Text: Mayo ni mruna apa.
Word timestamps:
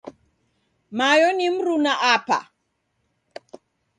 Mayo 0.97 1.29
ni 1.37 1.47
mruna 1.55 1.93
apa. 2.13 2.39